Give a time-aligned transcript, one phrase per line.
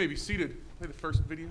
[0.00, 0.56] may be seated.
[0.78, 1.50] Play the first video.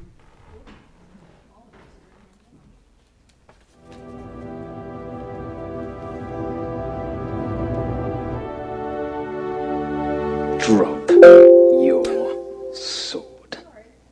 [10.57, 13.57] Drop your sword.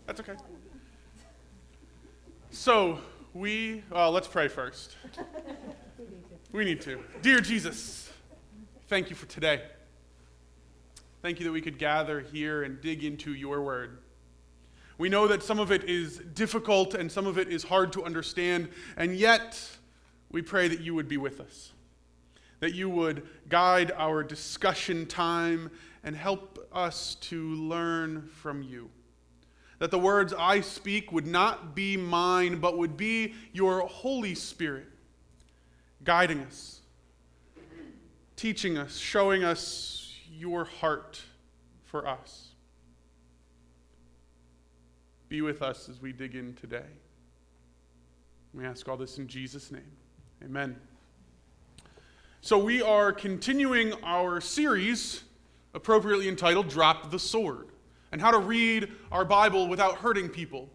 [0.06, 0.34] That's okay.
[2.52, 3.00] So,
[3.34, 4.98] we, uh, let's pray first.
[6.52, 7.04] We need to.
[7.24, 8.14] Dear Jesus,
[8.88, 9.64] thank you for today.
[11.24, 13.98] Thank you that we could gather here and dig into your word.
[14.98, 18.04] We know that some of it is difficult and some of it is hard to
[18.04, 19.60] understand, and yet
[20.32, 21.72] we pray that you would be with us,
[22.60, 25.70] that you would guide our discussion time
[26.04, 28.90] and help us to learn from you.
[29.80, 34.88] That the words I speak would not be mine, but would be your Holy Spirit
[36.04, 36.82] guiding us,
[38.36, 41.22] teaching us, showing us your heart
[41.86, 42.47] for us.
[45.30, 46.86] Be with us as we dig in today.
[48.54, 49.92] We ask all this in Jesus' name.
[50.44, 50.76] Amen.
[52.42, 55.24] So, we are continuing our series
[55.74, 57.68] appropriately entitled Drop the Sword
[58.12, 60.70] and how to read our Bible without hurting people.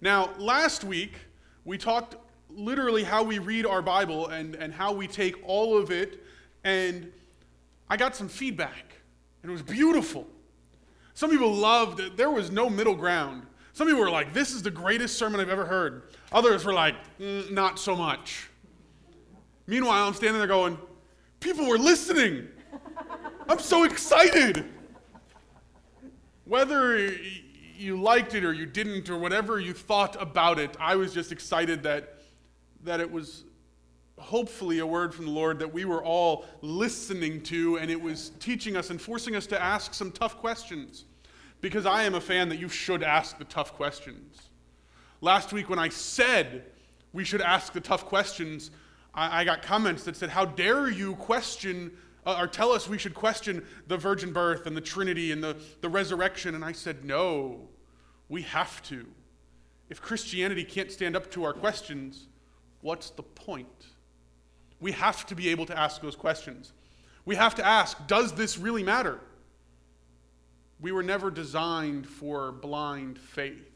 [0.00, 1.12] Now, last week,
[1.64, 2.16] we talked
[2.48, 6.22] literally how we read our Bible and, and how we take all of it,
[6.64, 7.12] and
[7.90, 8.96] I got some feedback,
[9.42, 10.26] and it was beautiful.
[11.14, 12.16] Some people loved it.
[12.16, 13.46] There was no middle ground.
[13.76, 16.04] Some people were like, This is the greatest sermon I've ever heard.
[16.32, 18.48] Others were like, mm, Not so much.
[19.66, 20.78] Meanwhile, I'm standing there going,
[21.40, 22.48] People were listening.
[23.46, 24.64] I'm so excited.
[26.46, 27.16] Whether
[27.76, 31.30] you liked it or you didn't, or whatever you thought about it, I was just
[31.30, 32.22] excited that,
[32.84, 33.44] that it was
[34.16, 38.30] hopefully a word from the Lord that we were all listening to, and it was
[38.40, 41.04] teaching us and forcing us to ask some tough questions.
[41.60, 44.50] Because I am a fan that you should ask the tough questions.
[45.20, 46.64] Last week, when I said
[47.12, 48.70] we should ask the tough questions,
[49.14, 51.92] I, I got comments that said, How dare you question
[52.26, 55.56] uh, or tell us we should question the virgin birth and the Trinity and the,
[55.80, 56.56] the resurrection.
[56.56, 57.68] And I said, no,
[58.28, 59.06] we have to.
[59.88, 62.26] If Christianity can't stand up to our questions,
[62.80, 63.86] what's the point?
[64.80, 66.72] We have to be able to ask those questions.
[67.24, 69.20] We have to ask, does this really matter?
[70.80, 73.70] We were never designed for blind faith.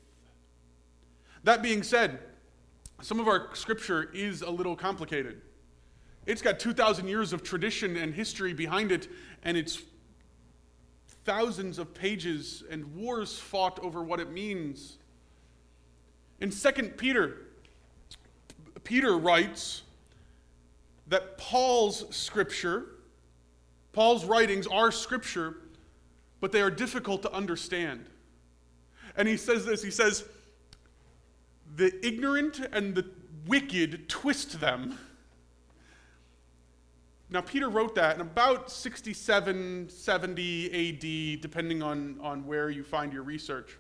[1.45, 2.19] That being said,
[3.01, 5.41] some of our scripture is a little complicated.
[6.27, 9.09] It's got 2,000 years of tradition and history behind it,
[9.43, 9.83] and it's
[11.25, 14.99] thousands of pages and wars fought over what it means.
[16.41, 17.47] In 2 Peter,
[18.85, 19.83] Peter writes
[21.07, 22.87] that Paul's scripture,
[23.93, 25.57] Paul's writings are scripture,
[26.41, 28.07] but they are difficult to understand.
[29.17, 30.25] And he says this he says,
[31.77, 33.07] The ignorant and the
[33.47, 34.99] wicked twist them
[37.33, 43.13] now, Peter wrote that in about 67, 70 AD, depending on, on where you find
[43.13, 43.79] your research.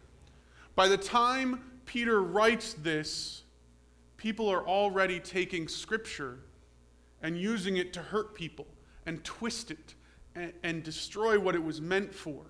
[0.76, 3.42] By the time Peter writes this,
[4.16, 6.38] people are already taking Scripture
[7.22, 8.68] and using it to hurt people
[9.04, 9.94] and twist it
[10.62, 12.42] and, destroy what it was meant for.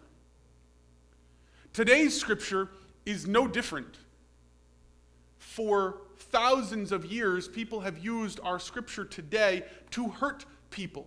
[1.72, 2.68] Today's Scripture
[3.06, 3.98] is no different.
[5.38, 11.06] For thousands of years, people have used our Scripture today to hurt people.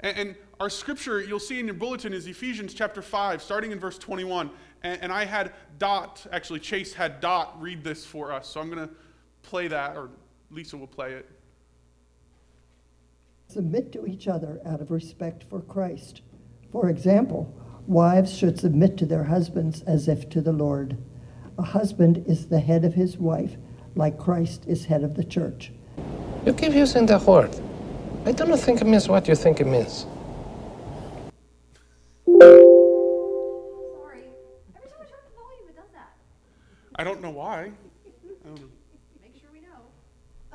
[0.00, 3.80] And, and, our scripture, you'll see in your bulletin, is Ephesians chapter 5, starting in
[3.80, 4.48] verse 21.
[4.84, 8.48] And, and I had Dot, actually, Chase had Dot read this for us.
[8.48, 8.94] So I'm going to
[9.42, 10.10] play that, or
[10.52, 11.28] Lisa will play it.
[13.52, 16.22] Submit to each other out of respect for Christ.
[16.70, 17.54] For example,
[17.86, 20.96] wives should submit to their husbands as if to the Lord.
[21.58, 23.58] A husband is the head of his wife,
[23.94, 25.70] like Christ is head of the church.
[26.46, 27.54] You keep using the word.
[28.24, 30.06] I don't think it means what you think it means.
[32.24, 32.48] Sorry.
[34.74, 36.16] Every time I turn the volume, it does that.
[36.96, 37.64] I don't know why.
[37.64, 38.68] I don't know.
[39.20, 39.82] Make sure we know.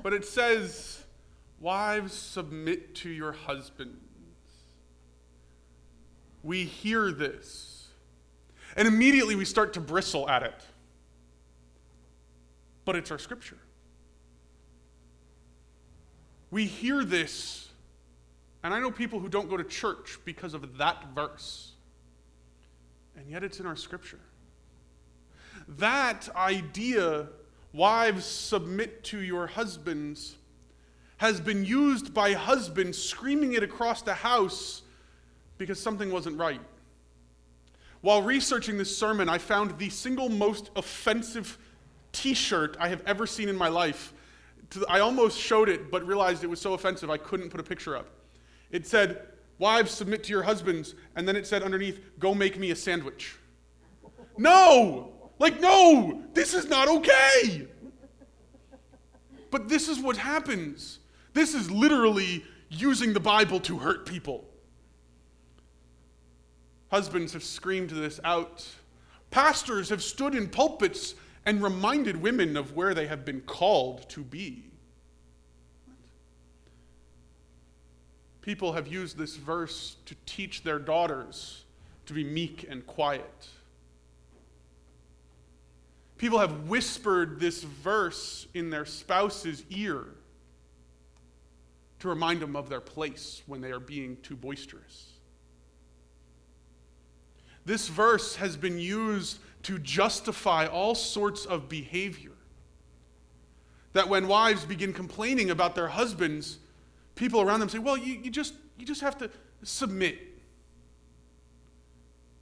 [0.02, 1.04] But it says,
[1.60, 3.98] Wives, submit to your husbands.
[6.44, 7.88] We hear this,
[8.76, 10.64] and immediately we start to bristle at it.
[12.86, 13.58] But it's our scripture.
[16.52, 17.70] We hear this,
[18.64, 21.74] and I know people who don't go to church because of that verse,
[23.18, 24.20] and yet it's in our scripture.
[25.68, 27.28] That idea,
[27.74, 30.36] wives submit to your husbands,
[31.18, 34.84] has been used by husbands screaming it across the house
[35.58, 36.62] because something wasn't right.
[38.02, 41.58] While researching this sermon, I found the single most offensive
[42.12, 44.14] t shirt I have ever seen in my life.
[44.88, 47.96] I almost showed it, but realized it was so offensive I couldn't put a picture
[47.96, 48.08] up.
[48.70, 49.22] It said,
[49.60, 50.94] Wives, submit to your husbands.
[51.16, 53.36] And then it said underneath, Go make me a sandwich.
[54.38, 55.14] No!
[55.40, 56.24] Like, no!
[56.34, 57.68] This is not okay!
[59.50, 61.00] But this is what happens.
[61.38, 64.44] This is literally using the Bible to hurt people.
[66.90, 68.68] Husbands have screamed this out.
[69.30, 71.14] Pastors have stood in pulpits
[71.46, 74.72] and reminded women of where they have been called to be.
[78.42, 81.66] People have used this verse to teach their daughters
[82.08, 83.48] to be meek and quiet.
[86.18, 90.17] People have whispered this verse in their spouse's ear
[92.00, 95.14] to remind them of their place when they are being too boisterous.
[97.66, 102.32] This verse has been used to justify all sorts of behavior.
[103.94, 106.60] That when wives begin complaining about their husbands,
[107.16, 109.30] people around them say, Well, you, you, just, you just have to
[109.64, 110.20] submit.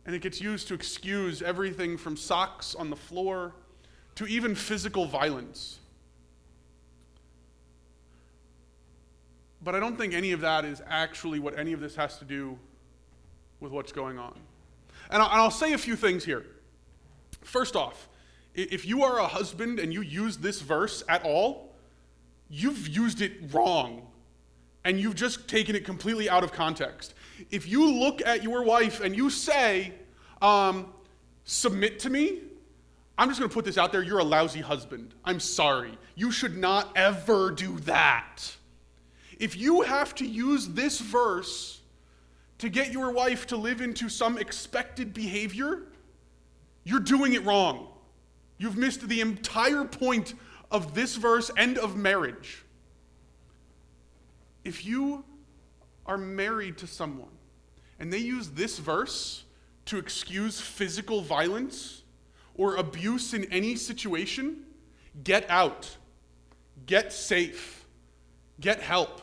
[0.06, 3.54] And it gets used to excuse everything from socks on the floor
[4.16, 5.80] to even physical violence.
[9.66, 12.26] But I don't think any of that is actually what any of this has to
[12.26, 12.58] do
[13.60, 14.40] with what's going on.
[15.10, 16.46] And I'll, say a few things here.
[17.42, 18.08] First off,
[18.54, 21.74] if you are a husband and you use this verse at all,
[22.48, 24.08] you've used it wrong
[24.84, 27.16] and you've just taken it completely out of context.
[27.50, 29.94] If you look at your wife and you say,
[30.44, 30.94] um,
[31.44, 32.42] submit to me,
[33.18, 34.04] I'm just going to put this out there.
[34.04, 35.16] You're a lousy husband.
[35.24, 35.98] I'm sorry.
[36.14, 38.56] You should not ever do that.
[39.40, 41.82] If you have to use this verse
[42.60, 45.84] to get your wife to live into some expected behavior,
[46.84, 47.88] you're doing it wrong.
[48.58, 50.34] You've missed the entire point
[50.72, 52.64] of this verse and of marriage.
[54.64, 55.26] If you
[56.06, 57.30] are married to someone
[58.00, 59.44] and they use this verse
[59.86, 62.04] to excuse physical violence
[62.56, 64.64] or abuse in any situation,
[65.24, 65.98] get out,
[66.86, 67.86] get safe,
[68.60, 69.22] get help.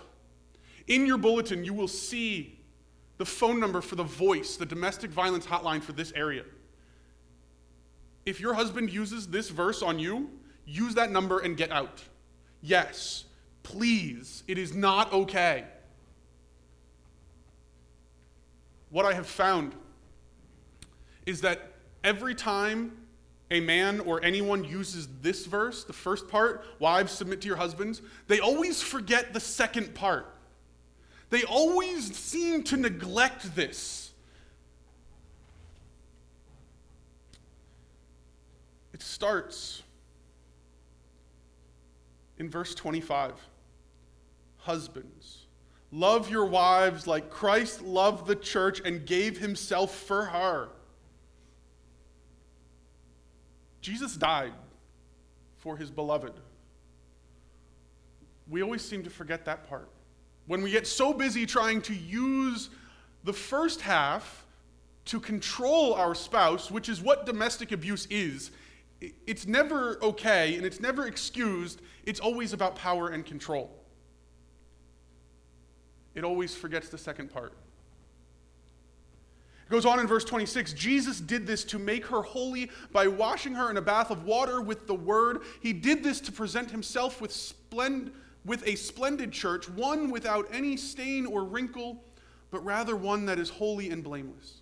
[0.86, 2.58] In your bulletin, you will see
[3.18, 6.44] the phone number for the voice, the domestic violence hotline for this area.
[8.24, 10.30] If your husband uses this verse on you,
[10.64, 12.02] use that number and get out.
[12.60, 13.24] Yes,
[13.62, 15.64] please, it is not okay.
[18.90, 19.74] What I have found
[21.26, 21.72] is that
[22.04, 22.96] every time
[23.50, 28.02] a man or anyone uses this verse, the first part, wives submit to your husbands,
[28.26, 30.31] they always forget the second part.
[31.32, 34.12] They always seem to neglect this.
[38.92, 39.82] It starts
[42.36, 43.32] in verse 25.
[44.58, 45.46] Husbands,
[45.90, 50.68] love your wives like Christ loved the church and gave himself for her.
[53.80, 54.52] Jesus died
[55.56, 56.34] for his beloved.
[58.50, 59.88] We always seem to forget that part.
[60.52, 62.68] When we get so busy trying to use
[63.24, 64.44] the first half
[65.06, 68.50] to control our spouse, which is what domestic abuse is,
[69.26, 71.80] it's never okay and it's never excused.
[72.04, 73.70] It's always about power and control.
[76.14, 77.54] It always forgets the second part.
[79.64, 83.54] It goes on in verse 26 Jesus did this to make her holy by washing
[83.54, 85.44] her in a bath of water with the word.
[85.62, 88.12] He did this to present himself with, splend-
[88.44, 92.02] with a splendid church, one without any stain or wrinkle,
[92.50, 94.60] but rather one that is holy and blameless.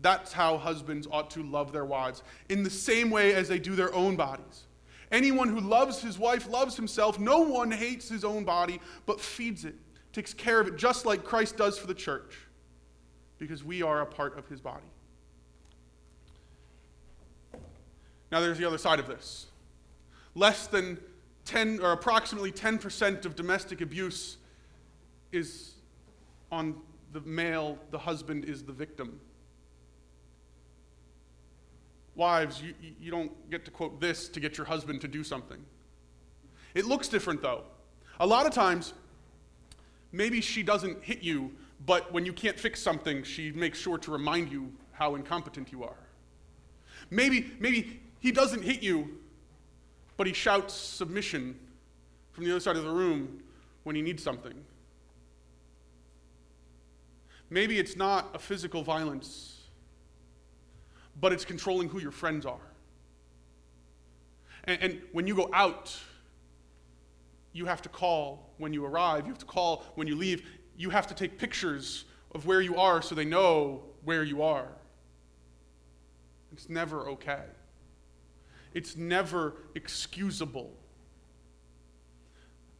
[0.00, 3.74] That's how husbands ought to love their wives, in the same way as they do
[3.74, 4.64] their own bodies.
[5.10, 7.18] Anyone who loves his wife loves himself.
[7.18, 9.74] No one hates his own body, but feeds it,
[10.12, 12.36] takes care of it, just like Christ does for the church
[13.38, 14.84] because we are a part of his body.
[18.30, 19.46] Now, there's the other side of this.
[20.34, 20.98] Less than
[21.48, 24.36] 10 or approximately 10% of domestic abuse
[25.32, 25.72] is
[26.52, 26.76] on
[27.14, 29.18] the male, the husband is the victim.
[32.16, 35.58] Wives, you, you don't get to quote this to get your husband to do something.
[36.74, 37.62] It looks different though.
[38.20, 38.92] A lot of times,
[40.12, 41.52] maybe she doesn't hit you,
[41.86, 45.82] but when you can't fix something, she makes sure to remind you how incompetent you
[45.82, 45.96] are.
[47.08, 49.18] Maybe, maybe he doesn't hit you,
[50.18, 51.58] but he shouts submission
[52.32, 53.40] from the other side of the room
[53.84, 54.52] when he needs something.
[57.48, 59.62] Maybe it's not a physical violence,
[61.18, 62.60] but it's controlling who your friends are.
[64.64, 65.96] And, and when you go out,
[67.52, 70.46] you have to call when you arrive, you have to call when you leave,
[70.76, 74.68] you have to take pictures of where you are so they know where you are.
[76.52, 77.44] It's never okay.
[78.74, 80.72] It's never excusable.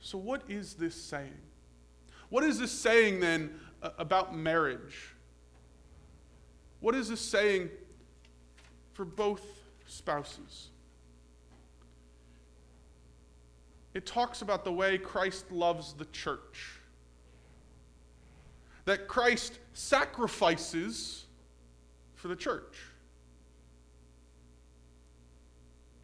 [0.00, 1.40] So, what is this saying?
[2.28, 5.14] What is this saying then uh, about marriage?
[6.80, 7.70] What is this saying
[8.92, 9.42] for both
[9.86, 10.68] spouses?
[13.94, 16.78] It talks about the way Christ loves the church.
[18.84, 21.26] That Christ sacrifices
[22.14, 22.76] for the church.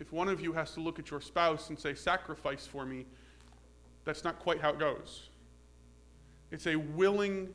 [0.05, 3.07] If one of you has to look at your spouse and say, sacrifice for me,
[4.05, 5.31] that's not quite how it goes.
[6.51, 7.49] It's a willing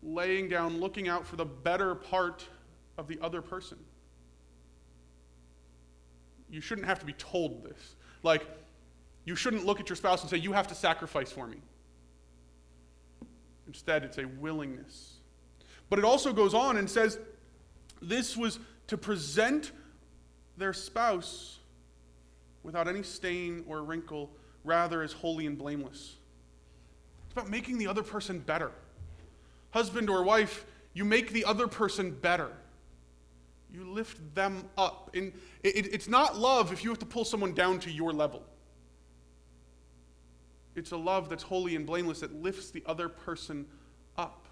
[0.00, 2.46] laying down, looking out for the better part
[2.96, 3.76] of the other person.
[6.48, 7.96] You shouldn't have to be told this.
[8.22, 8.46] Like,
[9.24, 11.56] you shouldn't look at your spouse and say, You have to sacrifice for me.
[13.66, 15.14] Instead, it's a willingness.
[15.90, 17.18] But it also goes on and says,
[18.00, 19.72] This was to present
[20.56, 21.58] their spouse
[22.64, 24.30] without any stain or wrinkle,
[24.64, 26.16] rather as holy and blameless.
[27.26, 28.72] It's about making the other person better.
[29.70, 32.50] Husband or wife, you make the other person better.
[33.72, 35.10] You lift them up.
[35.14, 38.42] And it, it's not love if you have to pull someone down to your level.
[40.74, 43.66] It's a love that's holy and blameless that lifts the other person
[44.16, 44.46] up.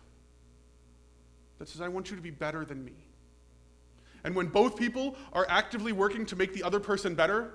[1.58, 2.92] That says, I want you to be better than me.
[4.24, 7.54] And when both people are actively working to make the other person better,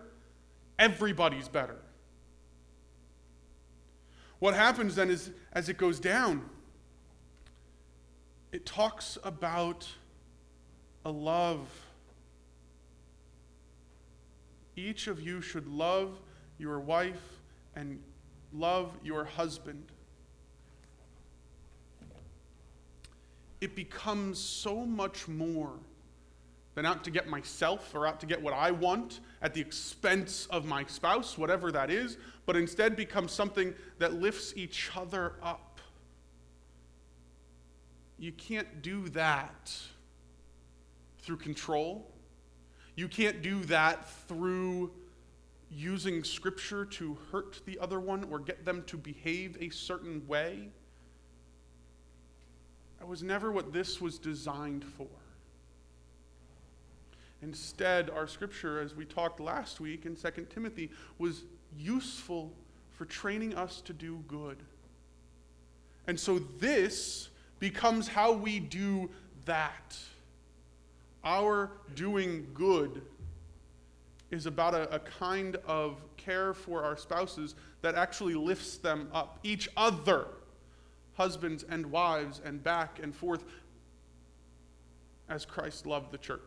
[0.79, 1.77] everybody's better.
[4.39, 6.47] What happens then is, as it goes down,
[8.51, 9.87] it talks about
[11.03, 11.67] a love.
[14.75, 16.19] Each of you should love
[16.59, 17.39] your wife
[17.75, 18.01] and
[18.53, 19.83] love your husband.
[23.59, 25.73] It becomes so much more
[26.77, 30.45] than out to get myself or out to get what I want at the expense
[30.51, 35.81] of my spouse, whatever that is, but instead becomes something that lifts each other up.
[38.19, 39.75] You can't do that
[41.17, 42.11] through control.
[42.95, 44.91] You can't do that through
[45.71, 50.69] using scripture to hurt the other one or get them to behave a certain way.
[52.99, 55.07] That was never what this was designed for.
[57.47, 61.43] Instead, our scripture, as we talked last week in 2 Timothy, was
[61.77, 62.51] useful
[62.91, 64.57] for training us to do good.
[66.07, 69.09] And so this becomes how we do
[69.45, 69.97] that.
[71.23, 73.01] Our doing good
[74.29, 79.39] is about a, a, kind of care for our spouses that actually lifts them up,
[79.43, 80.27] each other,
[81.13, 83.45] husbands and wives, and back and forth,
[85.29, 86.41] as Christ loved the church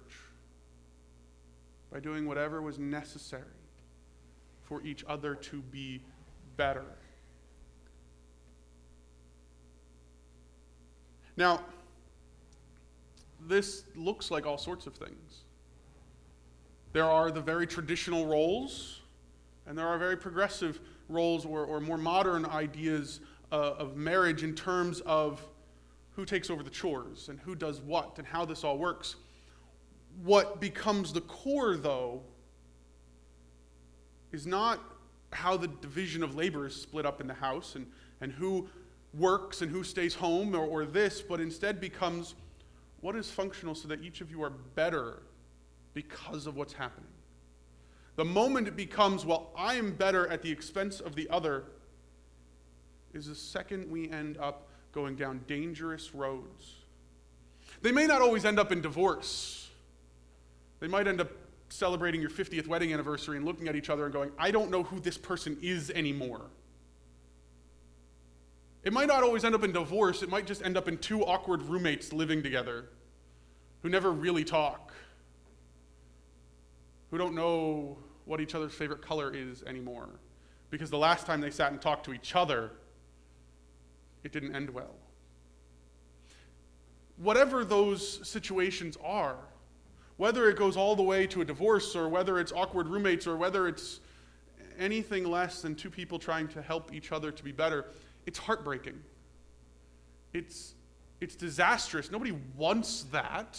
[1.93, 3.45] by doing whatever was necessary
[4.63, 6.01] for each other to be
[6.57, 6.85] better.
[11.37, 11.65] Now,
[13.49, 15.45] this looks like all sorts of things.
[16.93, 19.01] There are the very traditional roles,
[19.67, 23.21] and there are very progressive roles or, or more modern ideas
[23.53, 25.41] uh, of marriage in terms of
[26.15, 29.17] who takes over the chores and who does what and how this all works.
[30.23, 32.23] What becomes the core, though,
[34.33, 34.81] is not
[35.33, 37.87] how the division of labor is split up in the house and,
[38.21, 38.69] and who
[39.15, 42.35] works and who stays home or, or this, but instead becomes
[43.01, 45.23] what is functional so that each of you are better
[45.95, 47.09] because of what's happening.
[48.17, 51.65] The moment it becomes, well, I am better at the expense of the other,
[53.15, 56.75] is the second we end up going down dangerous roads.
[57.83, 59.60] They may not always end up in divorce.
[60.81, 61.31] They might end up
[61.69, 64.83] celebrating your 50th wedding anniversary and looking at each other and going, I don't know
[64.83, 66.51] who this person is anymore.
[68.83, 71.25] It might not always end up in divorce, it might just end up in two
[71.25, 72.87] awkward roommates living together
[73.83, 74.93] who never really talk,
[77.11, 80.09] who don't know what each other's favorite color is anymore.
[80.71, 82.71] Because the last time they sat and talked to each other,
[84.23, 84.95] it didn't end well.
[87.17, 89.37] Whatever those situations are,
[90.21, 93.39] whether it goes all the way to a divorce or whether it's awkward roommates or
[93.39, 94.01] whether it's
[94.79, 97.87] anything less than two people trying to help each other to be better,
[98.27, 99.01] it's heartbreaking.
[100.35, 100.75] It's,
[101.23, 102.11] it's disastrous.
[102.11, 103.59] Nobody wants that.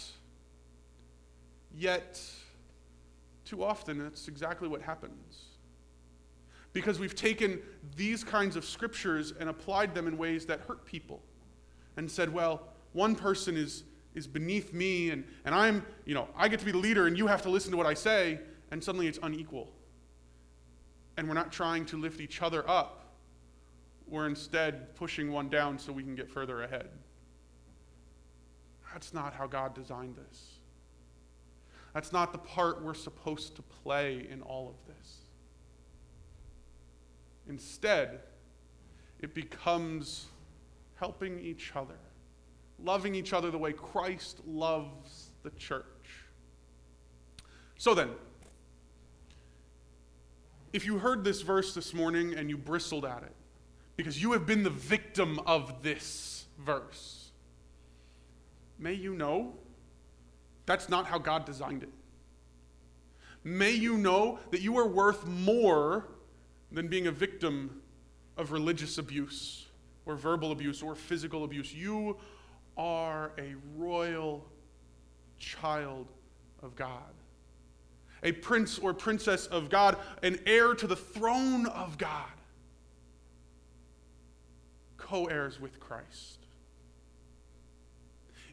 [1.74, 2.20] Yet,
[3.44, 5.46] too often, that's exactly what happens.
[6.72, 7.60] Because we've taken
[7.96, 11.24] these kinds of scriptures and applied them in ways that hurt people
[11.96, 13.82] and said, well, one person is,
[14.14, 17.16] is beneath me and, and I'm, you know, I get to be the leader and
[17.16, 18.40] you have to listen to what I say,
[18.70, 19.68] and suddenly it's unequal.
[21.16, 23.14] And we're not trying to lift each other up.
[24.06, 26.88] We're instead pushing one down so we can get further ahead.
[28.92, 30.58] That's not how God designed this.
[31.94, 35.16] That's not the part we're supposed to play in all of this.
[37.48, 38.20] Instead,
[39.20, 40.26] it becomes
[40.96, 41.98] helping each other,
[42.84, 45.84] loving each other the way Christ loves the church.
[47.76, 48.10] So then,
[50.72, 53.34] if you heard this verse this morning and you bristled at it,
[53.96, 57.30] because you have been the victim of this verse,
[58.78, 59.54] may you know
[60.66, 61.90] that's not how God designed it.
[63.44, 66.06] May you know that you are worth more
[66.70, 67.82] than being a victim
[68.36, 69.66] of religious abuse
[70.06, 71.74] or verbal abuse or physical abuse.
[71.74, 72.16] You
[72.76, 74.44] are a royal
[75.38, 76.08] child
[76.62, 77.12] of God,
[78.22, 82.30] a prince or princess of God, an heir to the throne of God,
[84.96, 86.38] co heirs with Christ.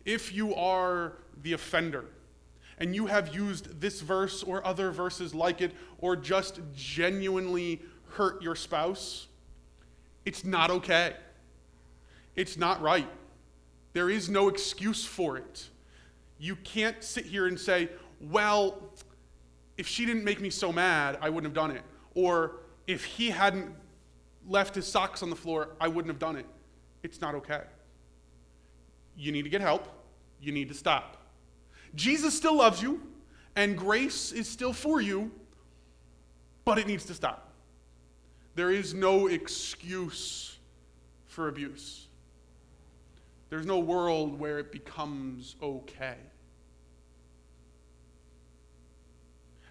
[0.05, 2.05] If you are the offender,
[2.79, 7.81] and you have used this verse or other verses like it, or just genuinely
[8.13, 9.27] hurt your spouse,
[10.25, 11.13] it's not okay.
[12.35, 13.07] It's not right.
[13.99, 15.67] There is no excuse for it.
[16.37, 17.89] You can't sit here and say,
[18.21, 18.81] well,
[19.77, 21.83] if she didn't make me so mad, I wouldn't have done it.
[22.15, 23.75] Or if he hadn't
[24.47, 26.45] left his socks on the floor, I wouldn't have done it.
[27.03, 27.63] It's not okay.
[29.17, 29.85] You need to get help.
[30.39, 31.17] You need to stop.
[31.93, 33.01] Jesus still loves you,
[33.57, 35.29] and grace is still for you,
[36.63, 37.51] but it needs to stop.
[38.55, 40.57] There is no excuse
[41.27, 42.05] for abuse.
[43.49, 46.17] There's no world where it becomes okay.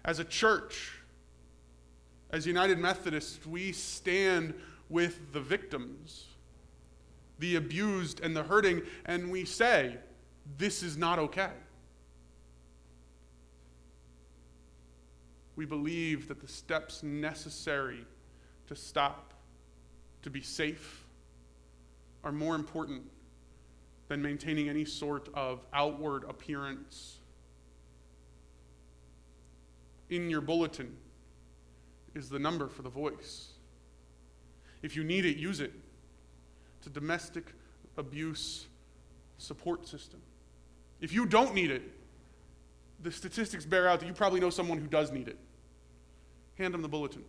[0.03, 0.91] As a church,
[2.29, 4.53] as United Methodists, we stand
[4.89, 6.25] with the victims,
[7.39, 9.97] the abused and the hurting, and we say,
[10.57, 11.51] this is not okay.
[15.55, 18.05] We believe that the steps necessary
[18.67, 19.33] to stop,
[20.21, 21.05] to be safe,
[22.23, 23.03] are more important
[24.09, 27.19] than maintaining any sort of outward appearance.
[30.09, 30.97] In your bulletin
[32.15, 33.51] is the number for the voice.
[34.81, 35.71] If you need it, use it.
[36.79, 37.53] It's a domestic
[37.97, 38.65] abuse
[39.37, 40.21] support system.
[40.99, 41.83] If you don't need it,
[43.01, 45.37] the statistics bear out that you probably know someone who does need it.
[46.57, 47.23] Hand them the bulletin.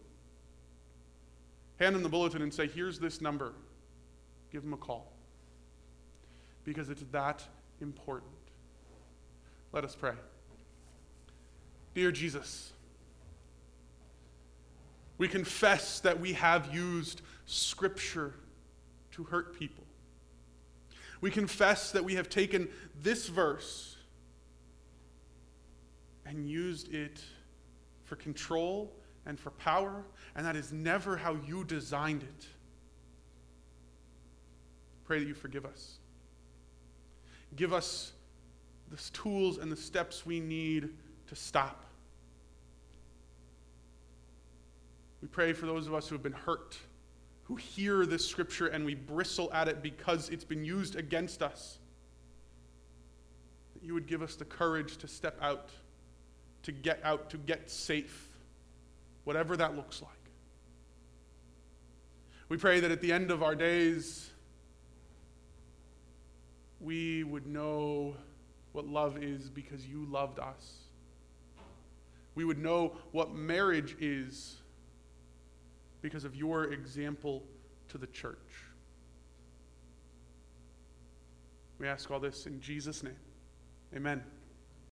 [1.79, 3.53] Hand them the bulletin and say, here's this number.
[4.51, 5.13] Give them a call.
[6.65, 7.43] Because it's that
[7.81, 8.33] important.
[9.73, 10.15] Let us pray.
[11.95, 12.73] Dear Jesus,
[15.19, 18.35] we confess that we have used Scripture
[19.13, 19.85] to hurt people.
[21.21, 22.69] We confess that we have taken
[23.03, 23.97] this verse
[26.25, 27.21] and used it
[28.05, 28.93] for control
[29.27, 32.47] and for power, and that is never how you designed it.
[35.05, 36.00] Pray that you forgive us.
[37.57, 38.13] Give us
[38.91, 40.91] the tools and the steps we need
[41.29, 41.85] to stop.
[45.23, 46.77] We pray for those of us who have been hurt
[47.51, 51.81] who hear this scripture and we bristle at it because it's been used against us.
[53.75, 55.71] That you would give us the courage to step out,
[56.63, 58.39] to get out, to get safe,
[59.25, 60.13] whatever that looks like.
[62.49, 64.30] We pray that at the end of our days,
[66.81, 68.17] we would know
[68.73, 70.79] what love is because you loved us.
[72.35, 74.57] We would know what marriage is
[76.01, 77.43] because of your example
[77.89, 78.39] to the church.
[81.79, 83.17] We ask all this in Jesus' name.
[83.95, 84.23] Amen.